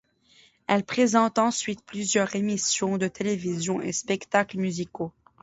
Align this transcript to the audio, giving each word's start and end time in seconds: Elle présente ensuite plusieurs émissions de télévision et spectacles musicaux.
Elle 0.65 0.83
présente 0.83 1.37
ensuite 1.37 1.85
plusieurs 1.85 2.35
émissions 2.35 2.97
de 2.97 3.07
télévision 3.07 3.81
et 3.81 3.91
spectacles 3.93 4.57
musicaux. 4.57 5.13